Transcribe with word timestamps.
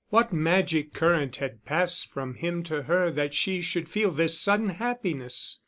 What 0.09 0.33
magic 0.33 0.95
current 0.95 1.35
had 1.35 1.63
passed 1.63 2.09
from 2.11 2.33
him 2.33 2.63
to 2.63 2.81
her 2.81 3.11
that 3.11 3.35
she 3.35 3.61
should 3.61 3.87
feel 3.87 4.09
this 4.09 4.35
sudden 4.39 4.69
happiness? 4.69 5.59